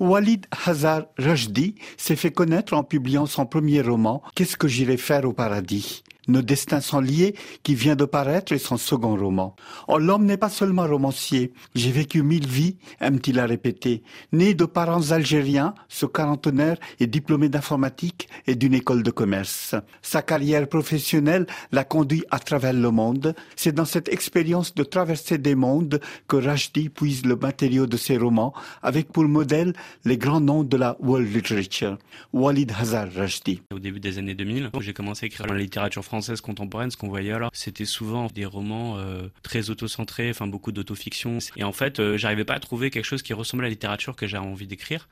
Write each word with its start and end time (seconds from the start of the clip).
Walid 0.00 0.46
Hazar 0.66 1.04
Rajdi 1.18 1.74
s'est 1.98 2.16
fait 2.16 2.30
connaître 2.30 2.72
en 2.72 2.82
publiant 2.82 3.26
son 3.26 3.44
premier 3.44 3.82
roman 3.82 4.22
Qu'est-ce 4.34 4.56
que 4.56 4.66
j'irai 4.66 4.96
faire 4.96 5.26
au 5.26 5.34
paradis? 5.34 6.02
Nos 6.30 6.42
destins 6.42 6.80
sont 6.80 7.00
liés, 7.00 7.34
qui 7.62 7.74
vient 7.74 7.96
de 7.96 8.04
paraître, 8.04 8.52
et 8.52 8.58
son 8.58 8.76
second 8.76 9.16
roman. 9.16 9.56
Oh, 9.88 9.98
l'homme 9.98 10.24
n'est 10.24 10.36
pas 10.36 10.48
seulement 10.48 10.86
romancier. 10.86 11.52
J'ai 11.74 11.90
vécu 11.90 12.22
mille 12.22 12.46
vies, 12.46 12.76
aime-t-il 13.00 13.38
à 13.38 13.46
répéter. 13.46 14.02
Né 14.32 14.54
de 14.54 14.64
parents 14.64 15.10
algériens, 15.10 15.74
ce 15.88 16.06
quarantenaire 16.06 16.78
est 17.00 17.06
diplômé 17.06 17.48
d'informatique 17.48 18.28
et 18.46 18.54
d'une 18.54 18.74
école 18.74 19.02
de 19.02 19.10
commerce. 19.10 19.74
Sa 20.02 20.22
carrière 20.22 20.68
professionnelle 20.68 21.46
l'a 21.72 21.84
conduit 21.84 22.24
à 22.30 22.38
travers 22.38 22.72
le 22.72 22.90
monde. 22.90 23.34
C'est 23.56 23.74
dans 23.74 23.84
cette 23.84 24.08
expérience 24.08 24.74
de 24.74 24.84
traverser 24.84 25.38
des 25.38 25.54
mondes 25.54 26.00
que 26.28 26.36
Rajdi 26.36 26.88
puise 26.88 27.24
le 27.26 27.36
matériau 27.36 27.86
de 27.86 27.96
ses 27.96 28.16
romans, 28.16 28.52
avec 28.82 29.12
pour 29.12 29.24
modèle 29.24 29.72
les 30.04 30.16
grands 30.16 30.40
noms 30.40 30.64
de 30.64 30.76
la 30.76 30.96
world 31.00 31.32
literature. 31.34 31.98
Walid 32.32 32.72
Hazar 32.78 33.08
Rajdi. 33.12 33.62
Au 33.74 33.78
début 33.78 34.00
des 34.00 34.18
années 34.18 34.34
2000, 34.34 34.70
j'ai 34.80 34.92
commencé 34.92 35.24
à 35.24 35.26
écrire 35.26 35.46
la 35.46 35.58
littérature 35.58 36.04
française 36.04 36.19
contemporaine, 36.42 36.90
ce 36.90 36.96
qu'on 36.96 37.08
voyait 37.08 37.32
alors, 37.32 37.50
c'était 37.52 37.84
souvent 37.84 38.28
des 38.28 38.44
romans 38.44 38.96
euh, 38.98 39.28
très 39.42 39.70
autocentrés, 39.70 40.30
enfin 40.30 40.46
beaucoup 40.46 40.72
d'autofiction. 40.72 41.38
Et 41.56 41.64
en 41.64 41.72
fait, 41.72 42.00
euh, 42.00 42.16
j'arrivais 42.16 42.44
pas 42.44 42.54
à 42.54 42.60
trouver 42.60 42.90
quelque 42.90 43.04
chose 43.04 43.22
qui 43.22 43.32
ressemblait 43.32 43.66
à 43.66 43.68
la 43.68 43.74
littérature 43.74 44.16
que 44.16 44.26
j'avais 44.26 44.46
envie 44.46 44.66
d'écrire. 44.66 45.08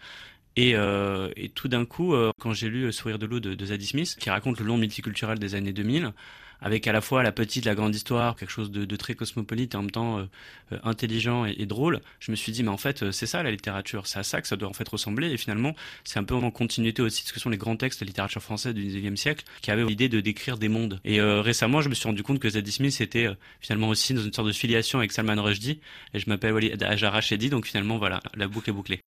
Et, 0.61 0.75
euh, 0.75 1.31
et, 1.37 1.49
tout 1.51 1.69
d'un 1.69 1.85
coup, 1.85 2.15
quand 2.41 2.53
j'ai 2.53 2.69
lu 2.69 2.93
Sourire 2.93 3.19
de 3.19 3.27
l'eau 3.27 3.39
de, 3.39 3.55
de 3.55 3.65
Zadie 3.65 3.87
Smith, 3.87 4.17
qui 4.19 4.29
raconte 4.29 4.59
le 4.59 4.67
long 4.67 4.77
multiculturel 4.77 5.39
des 5.39 5.55
années 5.55 5.73
2000, 5.73 6.13
avec 6.61 6.87
à 6.87 6.93
la 6.93 7.01
fois 7.01 7.23
la 7.23 7.33
petite, 7.33 7.65
la 7.65 7.75
grande 7.75 7.95
histoire, 7.95 8.37
quelque 8.37 8.51
chose 8.51 8.71
de, 8.71 8.85
de 8.85 8.97
très 8.97 9.15
cosmopolite 9.15 9.75
et 9.75 9.77
en 9.77 9.83
même 9.83 9.91
temps 9.91 10.19
euh, 10.19 10.25
euh, 10.73 10.79
intelligent 10.83 11.45
et, 11.45 11.67
drôle, 11.67 12.01
je 12.21 12.31
me 12.31 12.37
suis 12.37 12.53
dit, 12.53 12.63
mais 12.63 12.71
en 12.71 12.77
fait, 12.77 13.03
euh, 13.03 13.13
c'est 13.13 13.27
ça 13.27 13.43
la 13.43 13.51
littérature, 13.51 14.07
c'est 14.07 14.19
à 14.19 14.23
ça 14.23 14.41
que 14.41 14.49
ça 14.49 14.57
doit 14.57 14.69
en 14.69 14.73
fait 14.73 14.89
ressembler. 14.89 15.31
Et 15.31 15.37
finalement, 15.37 15.75
c'est 16.05 16.19
un 16.19 16.25
peu 16.25 16.35
en 16.35 16.51
continuité 16.51 17.03
aussi 17.03 17.23
de 17.23 17.29
ce 17.29 17.33
que 17.33 17.41
sont 17.41 17.51
les 17.51 17.57
grands 17.57 17.77
textes 17.77 18.01
de 18.01 18.07
littérature 18.07 18.43
française 18.43 18.75
du 18.75 18.85
19e 18.85 19.17
siècle, 19.17 19.45
qui 19.63 19.71
avaient 19.71 19.85
l'idée 19.85 20.09
de 20.09 20.21
décrire 20.21 20.59
des 20.59 20.69
mondes. 20.69 21.01
Et 21.05 21.21
récemment, 21.21 21.81
je 21.81 21.89
me 21.89 21.95
suis 21.95 22.09
rendu 22.09 22.23
compte 22.23 22.39
que 22.39 22.49
Zadie 22.49 22.73
Smith 22.73 23.01
était 23.01 23.29
finalement 23.61 23.89
aussi 23.89 24.15
dans 24.15 24.23
une 24.23 24.33
sorte 24.33 24.49
de 24.49 24.53
filiation 24.53 24.99
avec 24.99 25.13
Salman 25.13 25.43
Rushdie, 25.43 25.81
et 26.15 26.19
je 26.19 26.29
m'appelle 26.29 26.53
Walid 26.53 26.83
Rachedi, 26.83 27.51
donc 27.51 27.67
finalement, 27.67 27.99
voilà, 27.99 28.21
la 28.35 28.49
boucle 28.49 28.71
est 28.71 28.73
bouclée. 28.73 29.01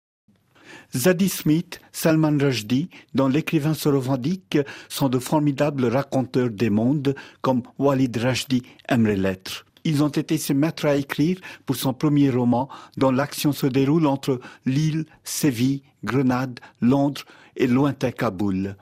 Zadie 0.96 1.30
Smith, 1.30 1.80
Salman 1.92 2.38
Rushdie, 2.40 2.90
dont 3.14 3.28
l'écrivain 3.28 3.74
se 3.74 3.90
revendique, 3.90 4.58
sont 4.88 5.10
de 5.10 5.20
formidables 5.20 5.86
raconteurs 5.86 6.50
des 6.50 6.70
mondes, 6.70 7.16
comme 7.42 7.62
Walid 7.78 8.18
Rushdie 8.18 8.64
aimerait 8.88 9.16
l'être. 9.16 9.66
Ils 9.84 10.04
ont 10.04 10.10
été 10.10 10.38
ses 10.38 10.54
maîtres 10.54 10.86
à 10.86 10.96
écrire 10.96 11.38
pour 11.66 11.76
son 11.76 11.94
premier 11.94 12.30
roman, 12.30 12.70
dont 12.98 13.12
l'action 13.12 13.52
se 13.52 13.68
déroule 13.68 14.08
entre 14.08 14.40
Lille, 14.66 15.06
Séville, 15.24 15.84
Grenade, 16.04 16.60
Londres 16.82 17.24
et 17.56 17.68
lointain 17.68 18.12
Kaboul 18.12 18.76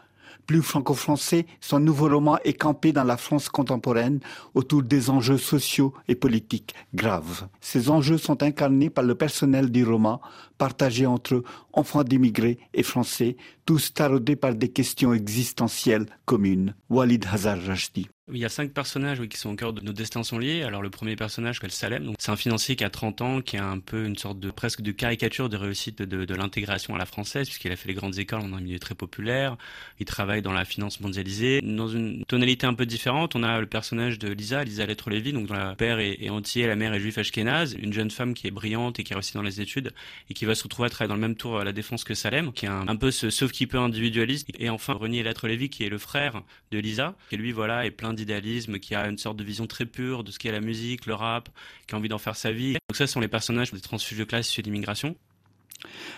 plus 0.48 0.64
franco-français, 0.64 1.46
son 1.62 1.80
nouveau 1.80 2.08
roman 2.10 2.40
est 2.44 2.54
campé 2.54 2.94
dans 2.94 3.04
la 3.04 3.18
France 3.18 3.50
contemporaine 3.50 4.20
autour 4.56 4.82
des 4.82 5.10
enjeux 5.12 5.38
sociaux 5.38 5.94
et 6.08 6.16
politiques 6.16 6.74
graves. 6.96 7.48
Ces 7.62 7.90
enjeux 7.90 8.18
sont 8.18 8.42
incarnés 8.42 8.90
par 8.90 9.04
le 9.04 9.14
personnel 9.14 9.70
du 9.70 9.84
roman, 9.84 10.22
partagé 10.58 11.06
entre 11.06 11.44
enfants 11.74 12.04
d'immigrés 12.04 12.58
et 12.74 12.84
français, 12.84 13.36
tous 13.66 13.94
taraudés 13.94 14.38
par 14.38 14.56
des 14.56 14.70
questions 14.70 15.14
existentielles 15.14 16.08
communes. 16.26 16.74
Walid 16.90 17.28
Hazar 17.32 17.60
Rashdi. 17.62 18.08
Il 18.34 18.40
y 18.40 18.44
a 18.44 18.50
cinq 18.50 18.72
personnages 18.74 19.26
qui 19.30 19.38
sont 19.38 19.52
au 19.52 19.56
cœur 19.56 19.72
de 19.72 19.80
nos 19.80 19.94
destins 19.94 20.22
sont 20.22 20.38
liés. 20.38 20.64
Alors 20.64 20.82
le 20.82 20.90
premier 20.90 21.16
personnage, 21.16 21.60
c'est 21.62 21.72
Salem. 21.72 22.12
c'est 22.20 22.30
un 22.30 22.36
financier 22.36 22.76
qui 22.76 22.84
a 22.84 22.90
30 22.90 23.22
ans, 23.22 23.42
qui 23.42 23.56
a 23.56 23.66
un 23.66 23.80
peu 23.80 24.06
une 24.06 24.18
sorte 24.18 24.38
de 24.38 24.52
presque 24.52 24.82
de 24.82 24.92
caricature 24.92 25.48
de 25.48 25.56
réussite 25.56 26.02
de, 26.02 26.36
l'intégration 26.36 26.94
à 26.94 26.98
la 26.98 27.06
française, 27.06 27.48
puisqu'il 27.48 27.72
a 27.72 27.78
fait 27.78 27.88
les 27.88 27.94
grandes 27.94 28.20
écoles 28.20 28.42
dans 28.42 28.58
un 28.58 28.60
milieu 28.60 28.80
très 28.80 28.96
populaire. 28.96 29.56
Il 30.02 30.06
travaille 30.06 30.42
dans 30.42 30.52
la 30.52 30.66
finance 30.66 31.00
mondialisée. 31.00 31.62
Dans 31.62 31.88
une 31.88 32.26
tonalité 32.26 32.68
un 32.68 32.74
peu 32.74 32.86
différente, 32.86 33.34
on 33.38 33.44
a 33.44 33.62
le 33.62 33.66
personnage 33.66 34.20
de 34.20 34.30
Lisa, 34.30 34.66
Lisa 34.66 34.86
Lettre-Lévy, 34.86 35.32
donc 35.32 35.48
dont 35.48 35.54
le 35.54 35.76
père 35.76 36.00
est, 36.00 36.30
entier, 36.30 36.68
la 36.68 36.76
mère 36.76 36.94
est 36.94 37.00
juif 37.00 37.18
ashkénaze, 37.18 37.78
une 37.80 37.94
jeune 37.94 38.12
femme 38.12 38.34
qui 38.34 38.48
est 38.48 38.52
brillante 38.52 39.00
et 39.00 39.06
qui 39.06 39.14
réussit 39.14 39.36
dans 39.36 39.42
les 39.42 39.62
études 39.62 39.94
et 40.30 40.34
qui 40.34 40.44
va 40.44 40.54
se 40.54 40.64
retrouver 40.64 40.88
à 40.88 40.90
travailler 40.90 41.08
dans 41.08 41.16
le 41.16 41.22
même 41.22 41.38
tour 41.38 41.60
à 41.60 41.64
la 41.64 41.72
défense 41.72 42.04
que 42.04 42.14
Salem, 42.14 42.52
qui 42.52 42.66
est 42.66 42.70
un, 42.70 42.96
peu 42.98 43.10
ce 43.10 43.30
sauf 43.30 43.54
qui 43.54 43.68
peut 43.68 43.80
individualiste. 43.80 44.50
Et 44.60 44.70
enfin 44.70 44.92
Renier 44.92 45.24
Lettre-Lévy, 45.24 45.70
qui 45.70 45.86
est 45.86 45.90
le 45.90 45.98
frère 45.98 46.44
de 46.72 46.80
Lisa, 46.80 47.16
qui 47.30 47.38
lui 47.38 47.54
voilà 47.54 47.86
est 47.86 47.92
plein 47.92 48.17
d'idéalisme, 48.18 48.80
qui 48.80 48.96
a 48.96 49.08
une 49.08 49.18
sorte 49.18 49.38
de 49.38 49.44
vision 49.44 49.66
très 49.66 49.86
pure 49.86 50.26
de 50.26 50.32
ce 50.32 50.40
qu'est 50.40 50.52
la 50.52 50.60
musique, 50.60 51.06
le 51.06 51.14
rap, 51.14 51.48
qui 51.88 51.96
a 51.96 51.98
envie 51.98 52.10
d'en 52.10 52.18
faire 52.18 52.36
sa 52.36 52.52
vie. 52.52 52.74
Donc 52.74 52.98
ça, 52.98 53.08
ce 53.08 53.14
sont 53.14 53.22
les 53.22 53.30
personnages 53.30 53.72
des 53.72 53.80
transfuges 53.80 54.18
de 54.18 54.26
classe 54.26 54.48
sur 54.48 54.64
l'immigration. 54.64 55.16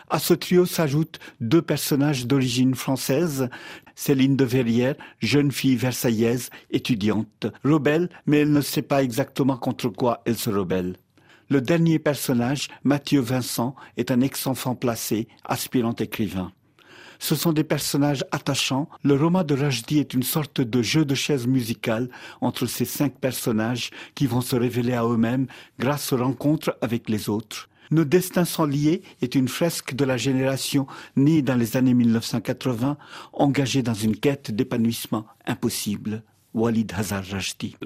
À 0.10 0.20
ce 0.20 0.34
trio 0.34 0.66
s'ajoutent 0.66 1.20
deux 1.42 1.62
personnages 1.62 2.26
d'origine 2.26 2.76
française, 2.76 3.50
Céline 3.96 4.38
de 4.38 4.46
Verrières, 4.46 4.96
jeune 5.20 5.52
fille 5.52 5.76
versaillaise, 5.76 6.50
étudiante, 6.72 7.48
rebelle, 7.64 8.10
mais 8.26 8.40
elle 8.40 8.52
ne 8.52 8.62
sait 8.62 8.82
pas 8.82 9.04
exactement 9.04 9.58
contre 9.58 9.90
quoi 9.90 10.22
elle 10.26 10.38
se 10.38 10.50
rebelle. 10.50 10.96
Le 11.50 11.62
dernier 11.62 12.00
personnage, 12.00 12.70
Mathieu 12.84 13.20
Vincent, 13.20 13.76
est 13.98 14.12
un 14.12 14.22
ex-enfant 14.22 14.76
placé, 14.76 15.28
aspirant 15.44 15.96
écrivain. 15.96 16.54
Ce 17.20 17.36
sont 17.36 17.52
des 17.52 17.66
personnages 17.66 18.26
attachants. 18.32 18.90
Le 19.04 19.16
roman 19.16 19.44
de 19.44 19.54
Rajdi 19.54 20.00
est 20.00 20.14
une 20.14 20.24
sorte 20.24 20.62
de 20.62 20.82
jeu 20.82 21.04
de 21.04 21.16
chaise 21.16 21.48
musicale 21.48 22.10
entre 22.40 22.66
ces 22.66 22.86
cinq 22.86 23.20
personnages 23.20 23.92
qui 24.16 24.26
vont 24.26 24.42
se 24.42 24.56
révéler 24.56 24.94
à 24.94 25.06
eux-mêmes 25.06 25.48
grâce 25.78 26.14
aux 26.14 26.18
rencontres 26.18 26.78
avec 26.82 27.10
les 27.10 27.30
autres. 27.30 27.70
Nos 27.92 28.06
destins 28.06 28.46
sont 28.46 28.66
liés 28.66 29.02
est 29.22 29.36
une 29.36 29.48
fresque 29.48 29.96
de 29.96 30.06
la 30.06 30.16
génération 30.16 30.88
née 31.16 31.42
dans 31.42 31.56
les 31.56 31.76
années 31.76 31.94
1980, 31.94 32.98
engagée 33.34 33.82
dans 33.82 33.94
une 33.94 34.16
quête 34.16 34.52
d'épanouissement 34.52 35.26
impossible. 35.46 36.24
Walid 36.54 36.92
Hazar. 36.96 37.24
Euh, 37.32 37.40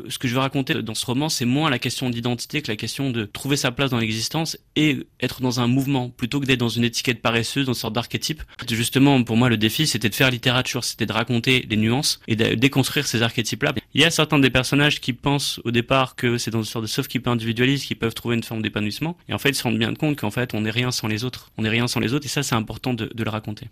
ce 0.09 0.18
que 0.18 0.28
je 0.28 0.34
veux 0.34 0.40
raconter 0.40 0.74
dans 0.81 0.94
ce 0.94 1.06
roman, 1.06 1.29
c'est 1.29 1.46
moins 1.46 1.69
la 1.69 1.79
question 1.79 2.09
d'identité 2.09 2.62
que 2.62 2.72
la 2.72 2.78
question 2.78 3.09
de 3.09 3.25
trouver 3.25 3.57
sa 3.57 3.72
place 3.72 3.91
dans 3.91 3.97
l'existence 3.97 4.57
et 4.75 5.06
être 5.19 5.41
dans 5.41 5.59
un 5.59 5.68
mouvement 5.68 6.09
plutôt 6.09 6.40
que 6.40 6.46
d'être 6.46 6.59
dans 6.59 6.69
une 6.69 6.84
étiquette 6.84 7.22
paresseuse, 7.22 7.66
dans 7.66 7.73
une 7.73 7.79
sorte 7.79 7.94
d'archétype. 7.94 8.44
Justement, 8.69 9.22
pour 9.23 9.38
moi, 9.38 9.50
le 9.50 9.57
défi, 9.57 9.85
c'était 9.85 10.09
de 10.09 10.16
faire 10.16 10.31
littérature, 10.31 10.84
c'était 10.84 11.06
de 11.06 11.13
raconter 11.13 11.66
les 11.69 11.78
nuances 11.78 12.22
et 12.28 12.35
de 12.35 12.56
déconstruire 12.56 13.06
ces 13.06 13.22
archétypes-là. 13.22 13.73
Il 13.94 14.02
y 14.02 14.06
a 14.06 14.12
certains 14.12 14.40
des 14.40 14.50
personnages 14.50 15.02
qui 15.02 15.13
pensent 15.13 15.59
au 15.66 15.72
départ 15.72 16.16
que 16.16 16.38
c'est 16.38 16.52
dans 16.52 16.59
une 16.59 16.66
sorte 16.66 16.84
de 16.84 16.90
sauf 16.90 17.07
keep 17.07 17.28
individualiste 17.28 17.85
qui 17.85 17.96
peuvent 17.96 18.13
trouver 18.13 18.35
une 18.35 18.44
forme 18.44 18.62
d'épanouissement 18.62 19.18
et 19.28 19.34
en 19.34 19.38
fait, 19.38 19.50
ils 19.50 19.56
se 19.56 19.63
rendent 19.63 19.78
bien 19.78 19.94
compte 19.94 20.18
qu'en 20.18 20.31
fait, 20.31 20.53
on 20.53 20.62
n'est 20.62 20.72
rien 20.72 20.91
sans 20.91 21.07
les 21.07 21.23
autres. 21.25 21.52
On 21.57 21.63
n'est 21.63 21.69
rien 21.69 21.88
sans 21.88 22.00
les 22.00 22.13
autres 22.13 22.25
et 22.25 22.29
ça, 22.29 22.44
c'est 22.44 22.56
important 22.56 22.94
de 22.94 23.09
le 23.16 23.29
raconter 23.29 23.68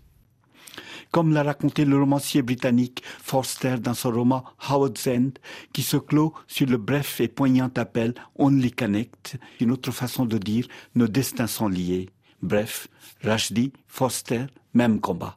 comme 1.12 1.32
l'a 1.32 1.44
raconté 1.44 1.84
le 1.84 1.96
romancier 1.96 2.42
britannique 2.42 3.02
Forster 3.22 3.76
dans 3.78 3.94
son 3.94 4.10
roman 4.10 4.44
Howard's 4.68 5.06
End, 5.06 5.30
qui 5.72 5.82
se 5.82 5.98
clôt 5.98 6.34
sur 6.48 6.66
le 6.66 6.78
bref 6.78 7.20
et 7.20 7.28
poignant 7.28 7.70
appel 7.76 8.14
Only 8.36 8.72
Connect, 8.72 9.38
une 9.60 9.70
autre 9.70 9.92
façon 9.92 10.24
de 10.24 10.38
dire 10.38 10.66
nos 10.96 11.06
destins 11.06 11.46
sont 11.46 11.68
liés. 11.68 12.08
Bref, 12.42 12.88
Rashdi, 13.22 13.72
Forster, 13.86 14.46
même 14.74 15.00
combat. 15.00 15.36